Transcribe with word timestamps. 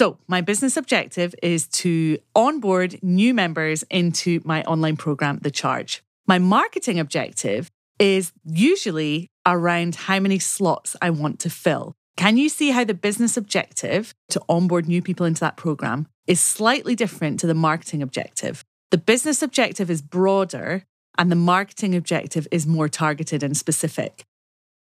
So, 0.00 0.16
my 0.26 0.40
business 0.40 0.78
objective 0.78 1.34
is 1.42 1.66
to 1.82 2.16
onboard 2.34 2.98
new 3.02 3.34
members 3.34 3.84
into 3.90 4.40
my 4.46 4.62
online 4.62 4.96
program, 4.96 5.40
The 5.42 5.50
Charge. 5.50 6.02
My 6.26 6.38
marketing 6.38 6.98
objective 6.98 7.70
is 7.98 8.32
usually 8.46 9.28
around 9.44 9.96
how 9.96 10.18
many 10.18 10.38
slots 10.38 10.96
I 11.02 11.10
want 11.10 11.38
to 11.40 11.50
fill. 11.50 11.92
Can 12.16 12.38
you 12.38 12.48
see 12.48 12.70
how 12.70 12.82
the 12.82 12.94
business 12.94 13.36
objective 13.36 14.14
to 14.30 14.40
onboard 14.48 14.88
new 14.88 15.02
people 15.02 15.26
into 15.26 15.40
that 15.40 15.58
program 15.58 16.06
is 16.26 16.40
slightly 16.40 16.96
different 16.96 17.38
to 17.40 17.46
the 17.46 17.52
marketing 17.52 18.00
objective? 18.00 18.64
The 18.90 18.96
business 18.96 19.42
objective 19.42 19.90
is 19.90 20.00
broader 20.00 20.84
and 21.18 21.30
the 21.30 21.36
marketing 21.36 21.94
objective 21.94 22.48
is 22.50 22.66
more 22.66 22.88
targeted 22.88 23.42
and 23.42 23.54
specific. 23.54 24.24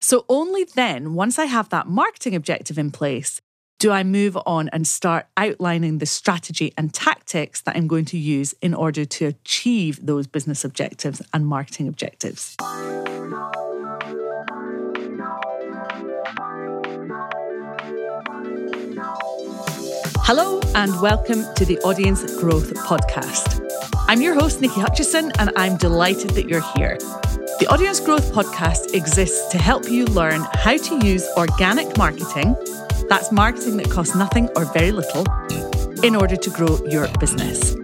So, 0.00 0.24
only 0.28 0.64
then, 0.64 1.14
once 1.14 1.38
I 1.38 1.44
have 1.44 1.68
that 1.68 1.86
marketing 1.86 2.34
objective 2.34 2.76
in 2.76 2.90
place, 2.90 3.40
do 3.78 3.90
I 3.90 4.04
move 4.04 4.38
on 4.46 4.70
and 4.70 4.86
start 4.86 5.26
outlining 5.36 5.98
the 5.98 6.06
strategy 6.06 6.72
and 6.78 6.94
tactics 6.94 7.60
that 7.62 7.76
I'm 7.76 7.86
going 7.86 8.06
to 8.06 8.18
use 8.18 8.54
in 8.62 8.72
order 8.72 9.04
to 9.04 9.26
achieve 9.26 10.04
those 10.04 10.26
business 10.26 10.64
objectives 10.64 11.20
and 11.34 11.46
marketing 11.46 11.86
objectives? 11.86 12.56
Hello, 20.24 20.60
and 20.74 20.98
welcome 21.02 21.44
to 21.56 21.66
the 21.66 21.78
Audience 21.84 22.34
Growth 22.40 22.72
Podcast. 22.74 23.60
I'm 24.08 24.22
your 24.22 24.34
host, 24.34 24.60
Niki 24.60 24.80
Hutchison, 24.80 25.32
and 25.38 25.50
I'm 25.56 25.76
delighted 25.76 26.30
that 26.30 26.48
you're 26.48 26.64
here. 26.76 26.96
The 27.58 27.66
Audience 27.70 28.00
Growth 28.00 28.32
Podcast 28.32 28.94
exists 28.94 29.48
to 29.52 29.58
help 29.58 29.88
you 29.90 30.06
learn 30.06 30.46
how 30.54 30.78
to 30.78 31.06
use 31.06 31.26
organic 31.36 31.98
marketing 31.98 32.56
that's 33.08 33.30
marketing 33.32 33.76
that 33.78 33.90
costs 33.90 34.14
nothing 34.14 34.48
or 34.56 34.64
very 34.66 34.92
little 34.92 35.24
in 36.02 36.16
order 36.16 36.36
to 36.36 36.50
grow 36.50 36.78
your 36.86 37.08
business. 37.18 37.76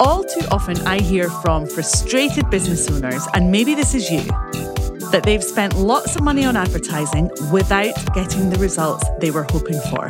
All 0.00 0.24
too 0.24 0.46
often, 0.50 0.76
I 0.86 1.00
hear 1.00 1.30
from 1.30 1.66
frustrated 1.66 2.50
business 2.50 2.90
owners, 2.90 3.26
and 3.34 3.52
maybe 3.52 3.74
this 3.74 3.94
is 3.94 4.10
you, 4.10 4.22
that 5.10 5.22
they've 5.24 5.44
spent 5.44 5.76
lots 5.76 6.16
of 6.16 6.22
money 6.22 6.44
on 6.44 6.56
advertising 6.56 7.30
without 7.52 7.94
getting 8.14 8.50
the 8.50 8.58
results 8.58 9.04
they 9.20 9.30
were 9.30 9.46
hoping 9.50 9.80
for. 9.90 10.08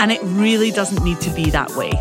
And 0.00 0.10
it 0.10 0.20
really 0.22 0.70
doesn't 0.70 1.04
need 1.04 1.20
to 1.20 1.30
be 1.30 1.50
that 1.50 1.70
way. 1.76 1.92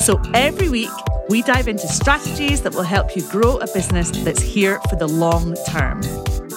So 0.00 0.20
every 0.34 0.68
week, 0.68 0.90
we 1.28 1.42
dive 1.42 1.68
into 1.68 1.86
strategies 1.86 2.62
that 2.62 2.74
will 2.74 2.82
help 2.82 3.14
you 3.14 3.22
grow 3.28 3.58
a 3.58 3.66
business 3.72 4.10
that's 4.10 4.42
here 4.42 4.80
for 4.88 4.96
the 4.96 5.06
long 5.06 5.54
term. 5.68 6.02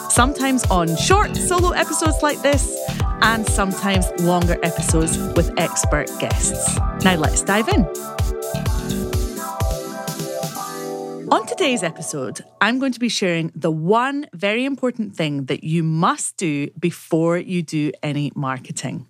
Sometimes 0.10 0.64
on 0.72 0.96
short 0.96 1.36
solo 1.36 1.72
episodes 1.72 2.24
like 2.24 2.42
this, 2.42 2.74
and 3.22 3.46
sometimes 3.48 4.10
longer 4.22 4.58
episodes 4.64 5.18
with 5.36 5.52
expert 5.58 6.10
guests. 6.20 6.78
Now 7.04 7.16
let's 7.16 7.42
dive 7.42 7.68
in. 7.70 7.86
On 11.32 11.46
today's 11.48 11.84
episode, 11.84 12.44
I'm 12.62 12.80
going 12.80 12.92
to 12.94 13.00
be 13.00 13.10
sharing 13.10 13.52
the 13.56 13.72
one 13.72 14.28
very 14.34 14.64
important 14.64 15.16
thing 15.16 15.46
that 15.46 15.64
you 15.64 15.84
must 15.84 16.38
do 16.38 16.70
before 16.80 17.38
you 17.38 17.64
do 17.64 17.92
any 18.04 18.32
marketing. 18.36 19.08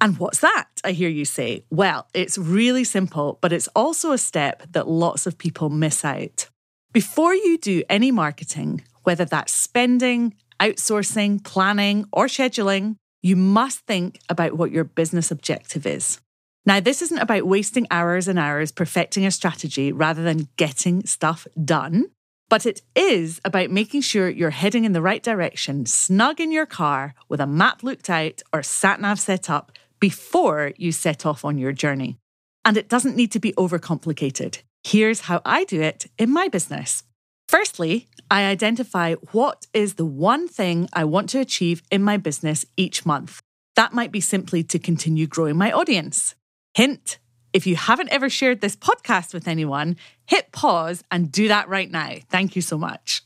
And 0.00 0.18
what's 0.18 0.40
that? 0.40 0.66
I 0.84 0.90
hear 0.92 1.08
you 1.08 1.24
say. 1.24 1.64
Well, 1.70 2.08
it's 2.12 2.36
really 2.36 2.84
simple, 2.84 3.38
but 3.40 3.52
it's 3.52 3.68
also 3.68 4.12
a 4.12 4.18
step 4.18 4.64
that 4.72 4.88
lots 4.88 5.26
of 5.26 5.38
people 5.38 5.70
miss 5.70 6.04
out. 6.04 6.48
Before 6.92 7.34
you 7.34 7.56
do 7.58 7.82
any 7.88 8.10
marketing, 8.10 8.84
whether 9.04 9.24
that's 9.24 9.52
spending, 9.52 10.34
outsourcing, 10.60 11.42
planning, 11.42 12.04
or 12.12 12.26
scheduling, 12.26 12.96
you 13.24 13.36
must 13.36 13.80
think 13.80 14.20
about 14.28 14.52
what 14.52 14.70
your 14.70 14.84
business 14.84 15.30
objective 15.30 15.86
is. 15.86 16.20
Now, 16.66 16.78
this 16.78 17.00
isn't 17.00 17.18
about 17.18 17.46
wasting 17.46 17.86
hours 17.90 18.28
and 18.28 18.38
hours 18.38 18.70
perfecting 18.70 19.24
a 19.24 19.30
strategy 19.30 19.92
rather 19.92 20.22
than 20.22 20.48
getting 20.56 21.06
stuff 21.06 21.46
done, 21.64 22.10
but 22.50 22.66
it 22.66 22.82
is 22.94 23.40
about 23.42 23.70
making 23.70 24.02
sure 24.02 24.28
you're 24.28 24.50
heading 24.50 24.84
in 24.84 24.92
the 24.92 25.00
right 25.00 25.22
direction, 25.22 25.86
snug 25.86 26.38
in 26.38 26.52
your 26.52 26.66
car 26.66 27.14
with 27.30 27.40
a 27.40 27.46
map 27.46 27.82
looked 27.82 28.10
out 28.10 28.42
or 28.52 28.62
sat 28.62 29.00
nav 29.00 29.18
set 29.18 29.48
up 29.48 29.72
before 30.00 30.72
you 30.76 30.92
set 30.92 31.24
off 31.24 31.46
on 31.46 31.56
your 31.56 31.72
journey. 31.72 32.18
And 32.62 32.76
it 32.76 32.90
doesn't 32.90 33.16
need 33.16 33.32
to 33.32 33.40
be 33.40 33.54
overcomplicated. 33.54 34.58
Here's 34.82 35.20
how 35.20 35.40
I 35.46 35.64
do 35.64 35.80
it 35.80 36.10
in 36.18 36.30
my 36.30 36.48
business. 36.48 37.02
Firstly, 37.48 38.08
I 38.30 38.44
identify 38.44 39.14
what 39.32 39.66
is 39.72 39.94
the 39.94 40.04
one 40.04 40.48
thing 40.48 40.88
I 40.92 41.04
want 41.04 41.28
to 41.30 41.40
achieve 41.40 41.82
in 41.90 42.02
my 42.02 42.16
business 42.16 42.64
each 42.76 43.06
month. 43.06 43.40
That 43.76 43.92
might 43.92 44.12
be 44.12 44.20
simply 44.20 44.62
to 44.64 44.78
continue 44.78 45.26
growing 45.26 45.56
my 45.56 45.72
audience. 45.72 46.34
Hint 46.74 47.18
if 47.54 47.68
you 47.68 47.76
haven't 47.76 48.12
ever 48.12 48.28
shared 48.28 48.60
this 48.60 48.74
podcast 48.74 49.32
with 49.32 49.46
anyone, 49.46 49.96
hit 50.26 50.50
pause 50.50 51.04
and 51.08 51.30
do 51.30 51.46
that 51.46 51.68
right 51.68 51.88
now. 51.88 52.16
Thank 52.28 52.56
you 52.56 52.62
so 52.62 52.76
much. 52.76 53.22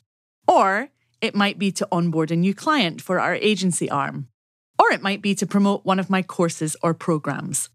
Or 0.47 0.91
it 1.23 1.35
might 1.35 1.59
be 1.59 1.73
to 1.73 1.89
onboard 1.91 2.31
a 2.31 2.37
new 2.37 2.55
client 2.55 3.01
for 3.01 3.19
our 3.19 3.35
agency 3.35 3.89
arm. 3.91 4.29
Or 4.79 4.93
it 4.93 5.01
might 5.01 5.23
be 5.23 5.35
to 5.37 5.47
promote 5.47 5.87
one 5.87 5.99
of 5.99 6.11
my 6.11 6.23
courses 6.23 6.77
or 6.83 6.93
programs. 6.93 7.71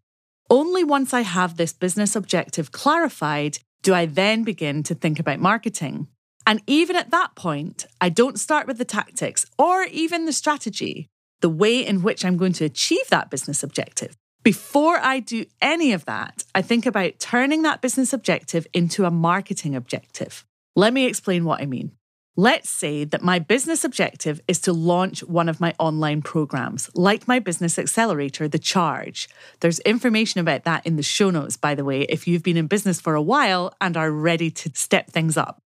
Only 0.48 0.84
once 0.84 1.12
I 1.12 1.22
have 1.22 1.58
this 1.58 1.74
business 1.74 2.16
objective 2.16 2.72
clarified 2.72 3.58
do 3.82 3.96
I 3.96 4.06
then 4.06 4.44
begin 4.44 4.84
to 4.84 4.94
think 4.94 5.20
about 5.20 5.40
marketing. 5.40 6.08
And 6.46 6.62
even 6.68 6.96
at 6.96 7.12
that 7.12 7.36
point, 7.36 7.86
I 8.02 8.10
don't 8.10 8.40
start 8.40 8.68
with 8.68 8.78
the 8.78 8.86
tactics 8.86 9.46
or 9.58 9.84
even 9.84 10.26
the 10.26 10.34
strategy, 10.34 11.08
the 11.42 11.50
way 11.50 11.86
in 11.86 12.02
which 12.02 12.26
I'm 12.26 12.38
going 12.38 12.54
to 12.54 12.66
achieve 12.66 13.08
that 13.10 13.30
business 13.30 13.64
objective. 13.64 14.16
Before 14.44 14.98
I 14.98 15.20
do 15.20 15.46
any 15.62 15.94
of 15.94 16.04
that, 16.06 16.44
I 16.54 16.62
think 16.62 16.86
about 16.86 17.20
turning 17.20 17.62
that 17.62 17.82
business 17.82 18.12
objective 18.12 18.68
into 18.74 19.06
a 19.06 19.12
marketing 19.12 19.74
objective. 19.74 20.46
Let 20.76 20.92
me 20.92 21.06
explain 21.06 21.46
what 21.46 21.62
I 21.62 21.66
mean. 21.66 21.92
Let's 22.36 22.70
say 22.70 23.06
that 23.06 23.22
my 23.22 23.38
business 23.40 23.84
objective 23.84 24.42
is 24.48 24.60
to 24.62 24.74
launch 24.74 25.24
one 25.24 25.48
of 25.48 25.62
my 25.62 25.76
online 25.78 26.24
programs, 26.24 26.90
like 26.96 27.28
my 27.28 27.40
business 27.40 27.78
accelerator, 27.78 28.48
The 28.48 28.60
Charge. 28.60 29.30
There's 29.60 29.80
information 29.82 30.42
about 30.42 30.64
that 30.64 30.86
in 30.86 30.96
the 30.96 31.04
show 31.04 31.30
notes, 31.30 31.58
by 31.58 31.76
the 31.76 31.86
way, 31.86 32.02
if 32.02 32.28
you've 32.28 32.44
been 32.44 32.58
in 32.58 32.68
business 32.68 33.00
for 33.00 33.14
a 33.14 33.22
while 33.22 33.74
and 33.80 33.96
are 33.96 34.12
ready 34.12 34.50
to 34.50 34.72
step 34.74 35.12
things 35.12 35.38
up. 35.38 35.63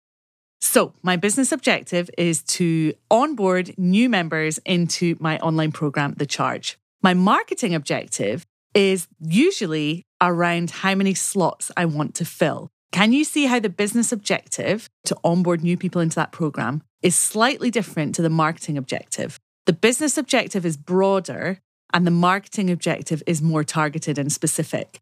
So, 0.66 0.94
my 1.04 1.16
business 1.16 1.52
objective 1.52 2.10
is 2.18 2.42
to 2.58 2.96
onboard 3.12 3.78
new 3.78 4.10
members 4.10 4.58
into 4.66 5.16
my 5.20 5.38
online 5.38 5.72
program, 5.72 6.16
The 6.18 6.26
Charge. 6.26 6.80
My 7.04 7.14
marketing 7.14 7.76
objective 7.76 8.44
is 8.74 9.08
usually 9.20 10.02
around 10.20 10.72
how 10.72 10.96
many 10.96 11.14
slots 11.14 11.72
I 11.78 11.86
want 11.86 12.16
to 12.16 12.26
fill. 12.26 12.72
Can 12.92 13.14
you 13.14 13.24
see 13.24 13.46
how 13.46 13.60
the 13.60 13.70
business 13.70 14.12
objective 14.12 14.90
to 15.06 15.16
onboard 15.24 15.62
new 15.62 15.78
people 15.78 16.02
into 16.02 16.16
that 16.16 16.32
program 16.32 16.82
is 17.04 17.16
slightly 17.16 17.70
different 17.70 18.16
to 18.16 18.24
the 18.24 18.30
marketing 18.32 18.76
objective? 18.76 19.40
The 19.68 19.74
business 19.74 20.18
objective 20.18 20.66
is 20.66 20.78
broader 20.78 21.60
and 21.94 22.08
the 22.08 22.12
marketing 22.12 22.72
objective 22.72 23.22
is 23.28 23.40
more 23.40 23.64
targeted 23.64 24.18
and 24.18 24.32
specific. 24.32 25.00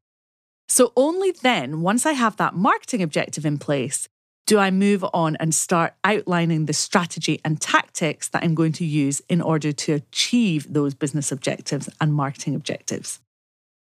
So, 0.67 0.91
only 0.97 1.31
then, 1.31 1.81
once 1.81 2.05
I 2.05 2.11
have 2.11 2.35
that 2.35 2.53
marketing 2.53 3.01
objective 3.01 3.45
in 3.45 3.57
place, 3.57 4.09
do 4.45 4.59
I 4.59 4.71
move 4.71 5.05
on 5.13 5.37
and 5.37 5.55
start 5.55 5.93
outlining 6.03 6.65
the 6.65 6.73
strategy 6.73 7.39
and 7.45 7.61
tactics 7.61 8.27
that 8.29 8.43
I'm 8.43 8.55
going 8.55 8.73
to 8.73 8.85
use 8.85 9.21
in 9.29 9.41
order 9.41 9.71
to 9.71 9.93
achieve 9.93 10.71
those 10.71 10.93
business 10.93 11.31
objectives 11.31 11.89
and 12.01 12.13
marketing 12.13 12.55
objectives? 12.55 13.19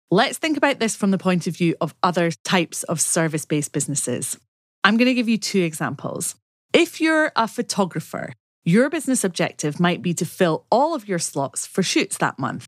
Let's 0.09 0.38
think 0.38 0.57
about 0.57 0.79
this 0.79 0.95
from 0.95 1.12
the 1.12 1.18
point 1.18 1.47
of 1.47 1.56
view 1.56 1.75
of 1.79 1.94
other 2.01 2.31
types 2.31 2.84
of 2.84 3.00
service 3.00 3.45
based 3.45 3.72
businesses. 3.72 4.38
I'm 4.84 4.97
going 4.97 5.07
to 5.07 5.13
give 5.13 5.29
you 5.29 5.38
two 5.38 5.62
examples. 5.62 6.35
If 6.74 7.01
you're 7.01 7.31
a 7.35 7.47
photographer, 7.47 8.34
your 8.63 8.89
business 8.89 9.24
objective 9.24 9.79
might 9.79 10.01
be 10.01 10.13
to 10.16 10.25
fill 10.25 10.66
all 10.72 10.95
of 10.95 11.07
your 11.07 11.19
slots 11.19 11.68
for 11.68 11.84
shoots 11.84 12.18
that 12.18 12.39
month. 12.39 12.66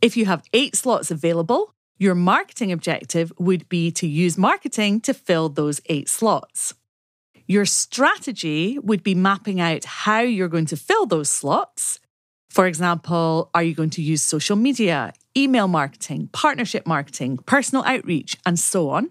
If 0.00 0.16
you 0.16 0.26
have 0.26 0.44
eight 0.52 0.76
slots 0.76 1.10
available, 1.10 1.74
your 1.98 2.14
marketing 2.14 2.70
objective 2.70 3.32
would 3.38 3.68
be 3.68 3.90
to 3.92 4.06
use 4.06 4.38
marketing 4.38 5.00
to 5.00 5.12
fill 5.12 5.48
those 5.48 5.80
eight 5.86 6.08
slots. 6.08 6.74
Your 7.50 7.64
strategy 7.64 8.78
would 8.78 9.02
be 9.02 9.14
mapping 9.14 9.58
out 9.58 9.86
how 9.86 10.20
you're 10.20 10.48
going 10.48 10.66
to 10.66 10.76
fill 10.76 11.06
those 11.06 11.30
slots. 11.30 11.98
For 12.50 12.66
example, 12.66 13.48
are 13.54 13.62
you 13.62 13.74
going 13.74 13.88
to 13.90 14.02
use 14.02 14.22
social 14.22 14.54
media, 14.54 15.14
email 15.34 15.66
marketing, 15.66 16.28
partnership 16.34 16.86
marketing, 16.86 17.38
personal 17.46 17.84
outreach, 17.84 18.36
and 18.44 18.58
so 18.58 18.90
on? 18.90 19.08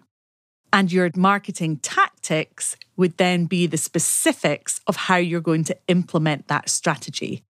And 0.72 0.92
your 0.92 1.10
marketing 1.16 1.78
tactics 1.78 2.76
would 2.96 3.18
then 3.18 3.46
be 3.46 3.66
the 3.66 3.78
specifics 3.78 4.82
of 4.86 4.96
how 4.96 5.16
you're 5.16 5.42
going 5.42 5.64
to 5.64 5.78
implement 5.88 6.48
that 6.48 6.70
strategy. 6.70 7.42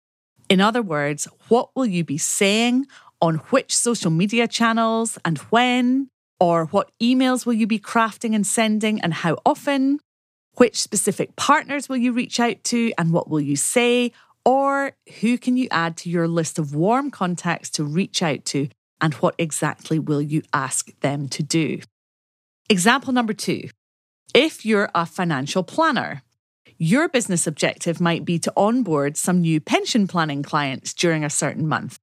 In 0.48 0.60
other 0.60 0.82
words, 0.82 1.26
what 1.48 1.70
will 1.74 1.86
you 1.86 2.04
be 2.04 2.18
saying 2.18 2.86
on 3.20 3.36
which 3.50 3.76
social 3.76 4.12
media 4.12 4.46
channels 4.46 5.18
and 5.24 5.38
when? 5.50 6.10
Or 6.38 6.66
what 6.66 6.92
emails 7.02 7.44
will 7.44 7.54
you 7.54 7.66
be 7.66 7.80
crafting 7.80 8.36
and 8.36 8.46
sending 8.46 9.00
and 9.00 9.12
how 9.12 9.38
often? 9.44 9.98
Which 10.56 10.80
specific 10.80 11.36
partners 11.36 11.88
will 11.88 11.98
you 11.98 12.12
reach 12.12 12.40
out 12.40 12.64
to 12.64 12.92
and 12.98 13.12
what 13.12 13.28
will 13.28 13.40
you 13.40 13.56
say? 13.56 14.12
Or 14.44 14.92
who 15.20 15.38
can 15.38 15.56
you 15.56 15.68
add 15.70 15.96
to 15.98 16.10
your 16.10 16.28
list 16.28 16.58
of 16.58 16.74
warm 16.74 17.10
contacts 17.10 17.70
to 17.70 17.84
reach 17.84 18.22
out 18.22 18.44
to 18.46 18.68
and 19.00 19.14
what 19.14 19.34
exactly 19.38 19.98
will 19.98 20.22
you 20.22 20.42
ask 20.52 20.98
them 21.00 21.28
to 21.28 21.42
do? 21.42 21.80
Example 22.70 23.12
number 23.12 23.32
two 23.32 23.68
if 24.34 24.66
you're 24.66 24.90
a 24.94 25.06
financial 25.06 25.62
planner, 25.62 26.22
your 26.78 27.08
business 27.08 27.46
objective 27.46 28.00
might 28.00 28.24
be 28.24 28.38
to 28.40 28.52
onboard 28.56 29.16
some 29.16 29.40
new 29.40 29.60
pension 29.60 30.06
planning 30.06 30.42
clients 30.42 30.92
during 30.92 31.24
a 31.24 31.30
certain 31.30 31.66
month. 31.66 31.98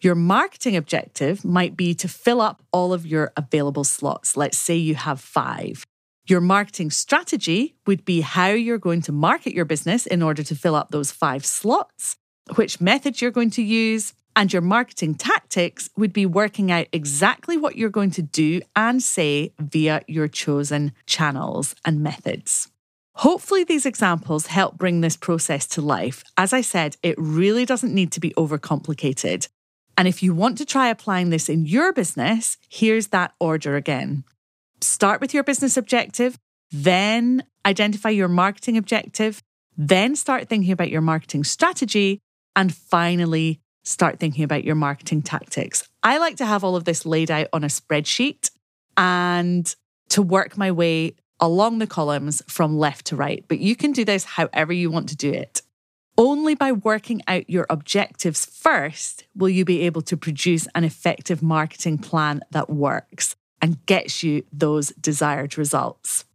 Your 0.00 0.14
marketing 0.14 0.76
objective 0.76 1.44
might 1.44 1.76
be 1.76 1.94
to 1.94 2.08
fill 2.08 2.40
up 2.40 2.62
all 2.72 2.92
of 2.92 3.06
your 3.06 3.32
available 3.36 3.84
slots. 3.84 4.36
Let's 4.36 4.58
say 4.58 4.76
you 4.76 4.94
have 4.94 5.20
five. 5.20 5.84
Your 6.26 6.40
marketing 6.40 6.90
strategy 6.90 7.74
would 7.84 8.04
be 8.04 8.20
how 8.20 8.50
you're 8.50 8.78
going 8.78 9.02
to 9.02 9.12
market 9.12 9.54
your 9.54 9.64
business 9.64 10.06
in 10.06 10.22
order 10.22 10.44
to 10.44 10.54
fill 10.54 10.76
up 10.76 10.90
those 10.90 11.10
five 11.10 11.44
slots, 11.44 12.16
which 12.54 12.80
methods 12.80 13.20
you're 13.20 13.32
going 13.32 13.50
to 13.50 13.62
use, 13.62 14.14
and 14.36 14.52
your 14.52 14.62
marketing 14.62 15.16
tactics 15.16 15.90
would 15.96 16.12
be 16.12 16.24
working 16.24 16.70
out 16.70 16.86
exactly 16.92 17.56
what 17.56 17.76
you're 17.76 17.90
going 17.90 18.12
to 18.12 18.22
do 18.22 18.60
and 18.76 19.02
say 19.02 19.52
via 19.58 20.02
your 20.06 20.28
chosen 20.28 20.92
channels 21.06 21.74
and 21.84 22.02
methods. 22.02 22.70
Hopefully, 23.16 23.64
these 23.64 23.84
examples 23.84 24.46
help 24.46 24.78
bring 24.78 25.00
this 25.00 25.16
process 25.16 25.66
to 25.66 25.82
life. 25.82 26.22
As 26.36 26.52
I 26.52 26.60
said, 26.60 26.96
it 27.02 27.16
really 27.18 27.66
doesn't 27.66 27.92
need 27.92 28.12
to 28.12 28.20
be 28.20 28.30
overcomplicated. 28.38 29.48
And 29.98 30.08
if 30.08 30.22
you 30.22 30.34
want 30.34 30.56
to 30.58 30.64
try 30.64 30.88
applying 30.88 31.30
this 31.30 31.48
in 31.48 31.66
your 31.66 31.92
business, 31.92 32.56
here's 32.70 33.08
that 33.08 33.34
order 33.38 33.76
again. 33.76 34.24
Start 34.82 35.20
with 35.20 35.32
your 35.32 35.44
business 35.44 35.76
objective, 35.76 36.36
then 36.72 37.44
identify 37.64 38.08
your 38.08 38.28
marketing 38.28 38.76
objective, 38.76 39.40
then 39.76 40.16
start 40.16 40.48
thinking 40.48 40.72
about 40.72 40.90
your 40.90 41.00
marketing 41.00 41.44
strategy, 41.44 42.18
and 42.56 42.74
finally 42.74 43.60
start 43.84 44.18
thinking 44.18 44.42
about 44.42 44.64
your 44.64 44.74
marketing 44.74 45.22
tactics. 45.22 45.88
I 46.02 46.18
like 46.18 46.36
to 46.36 46.46
have 46.46 46.64
all 46.64 46.74
of 46.74 46.84
this 46.84 47.06
laid 47.06 47.30
out 47.30 47.46
on 47.52 47.62
a 47.62 47.68
spreadsheet 47.68 48.50
and 48.96 49.72
to 50.08 50.20
work 50.20 50.58
my 50.58 50.72
way 50.72 51.14
along 51.38 51.78
the 51.78 51.86
columns 51.86 52.42
from 52.48 52.76
left 52.76 53.06
to 53.06 53.16
right. 53.16 53.44
But 53.48 53.60
you 53.60 53.76
can 53.76 53.92
do 53.92 54.04
this 54.04 54.24
however 54.24 54.72
you 54.72 54.90
want 54.90 55.08
to 55.10 55.16
do 55.16 55.30
it. 55.30 55.62
Only 56.18 56.54
by 56.54 56.72
working 56.72 57.22
out 57.26 57.48
your 57.48 57.66
objectives 57.70 58.44
first 58.44 59.24
will 59.34 59.48
you 59.48 59.64
be 59.64 59.82
able 59.82 60.02
to 60.02 60.16
produce 60.16 60.68
an 60.74 60.84
effective 60.84 61.40
marketing 61.40 61.98
plan 61.98 62.42
that 62.50 62.68
works 62.68 63.34
and 63.62 63.84
gets 63.86 64.22
you 64.22 64.44
those 64.52 64.88
desired 65.00 65.56
results. 65.56 66.26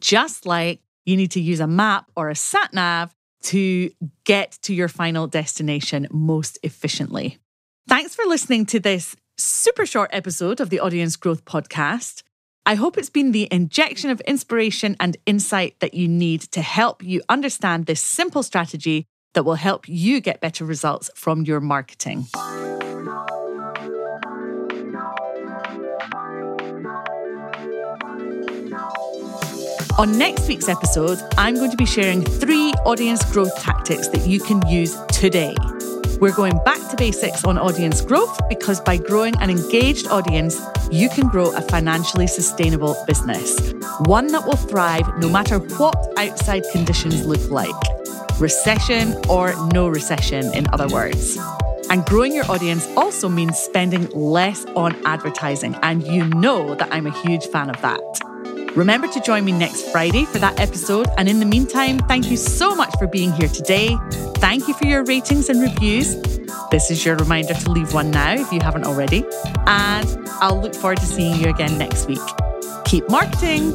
Just 0.00 0.46
like 0.46 0.80
you 1.04 1.16
need 1.16 1.32
to 1.32 1.40
use 1.40 1.60
a 1.60 1.66
map 1.66 2.10
or 2.16 2.30
a 2.30 2.34
sat 2.34 2.72
nav 2.72 3.14
to 3.42 3.90
get 4.24 4.58
to 4.62 4.72
your 4.72 4.88
final 4.88 5.26
destination 5.26 6.06
most 6.10 6.58
efficiently. 6.62 7.38
Thanks 7.88 8.14
for 8.14 8.24
listening 8.24 8.66
to 8.66 8.80
this 8.80 9.14
super 9.36 9.84
short 9.84 10.10
episode 10.12 10.60
of 10.60 10.70
the 10.70 10.80
Audience 10.80 11.16
Growth 11.16 11.44
Podcast. 11.44 12.22
I 12.64 12.74
hope 12.74 12.98
it's 12.98 13.10
been 13.10 13.30
the 13.30 13.46
injection 13.52 14.10
of 14.10 14.20
inspiration 14.22 14.96
and 14.98 15.16
insight 15.26 15.78
that 15.80 15.94
you 15.94 16.08
need 16.08 16.40
to 16.52 16.62
help 16.62 17.04
you 17.04 17.22
understand 17.28 17.86
this 17.86 18.00
simple 18.00 18.42
strategy 18.42 19.06
that 19.34 19.44
will 19.44 19.54
help 19.54 19.88
you 19.88 20.20
get 20.20 20.40
better 20.40 20.64
results 20.64 21.10
from 21.14 21.42
your 21.42 21.60
marketing. 21.60 22.26
On 29.98 30.18
next 30.18 30.46
week's 30.46 30.68
episode, 30.68 31.18
I'm 31.38 31.54
going 31.54 31.70
to 31.70 31.76
be 31.76 31.86
sharing 31.86 32.22
three 32.22 32.70
audience 32.84 33.24
growth 33.32 33.58
tactics 33.62 34.08
that 34.08 34.26
you 34.26 34.40
can 34.40 34.60
use 34.68 34.94
today. 35.08 35.54
We're 36.20 36.34
going 36.34 36.58
back 36.66 36.90
to 36.90 36.96
basics 36.98 37.46
on 37.46 37.56
audience 37.56 38.02
growth 38.02 38.38
because 38.50 38.78
by 38.78 38.98
growing 38.98 39.34
an 39.40 39.48
engaged 39.48 40.08
audience, 40.08 40.60
you 40.90 41.08
can 41.08 41.28
grow 41.28 41.50
a 41.56 41.62
financially 41.62 42.26
sustainable 42.26 42.94
business, 43.06 43.72
one 44.00 44.26
that 44.32 44.44
will 44.44 44.56
thrive 44.56 45.06
no 45.18 45.30
matter 45.30 45.60
what 45.60 45.96
outside 46.18 46.64
conditions 46.72 47.24
look 47.24 47.50
like 47.50 47.74
recession 48.38 49.14
or 49.30 49.54
no 49.72 49.88
recession, 49.88 50.52
in 50.52 50.66
other 50.74 50.88
words. 50.88 51.38
And 51.88 52.04
growing 52.04 52.34
your 52.34 52.44
audience 52.50 52.86
also 52.98 53.30
means 53.30 53.56
spending 53.56 54.10
less 54.10 54.66
on 54.76 54.94
advertising. 55.06 55.74
And 55.82 56.06
you 56.06 56.26
know 56.26 56.74
that 56.74 56.92
I'm 56.92 57.06
a 57.06 57.22
huge 57.22 57.46
fan 57.46 57.70
of 57.70 57.80
that. 57.80 58.25
Remember 58.76 59.08
to 59.08 59.20
join 59.22 59.46
me 59.46 59.52
next 59.52 59.90
Friday 59.90 60.26
for 60.26 60.38
that 60.38 60.60
episode. 60.60 61.08
And 61.16 61.30
in 61.30 61.40
the 61.40 61.46
meantime, 61.46 61.98
thank 62.00 62.30
you 62.30 62.36
so 62.36 62.74
much 62.74 62.92
for 62.98 63.06
being 63.06 63.32
here 63.32 63.48
today. 63.48 63.96
Thank 64.36 64.68
you 64.68 64.74
for 64.74 64.84
your 64.84 65.02
ratings 65.04 65.48
and 65.48 65.62
reviews. 65.62 66.14
This 66.70 66.90
is 66.90 67.02
your 67.02 67.16
reminder 67.16 67.54
to 67.54 67.70
leave 67.70 67.94
one 67.94 68.10
now 68.10 68.34
if 68.34 68.52
you 68.52 68.60
haven't 68.60 68.84
already. 68.84 69.24
And 69.66 70.28
I'll 70.42 70.60
look 70.60 70.74
forward 70.74 70.98
to 70.98 71.06
seeing 71.06 71.40
you 71.40 71.48
again 71.48 71.78
next 71.78 72.06
week. 72.06 72.20
Keep 72.84 73.08
marketing. 73.08 73.72